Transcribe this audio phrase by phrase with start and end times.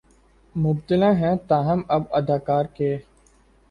[0.55, 2.95] مبتلا ہیں تاہم اب اداکار کے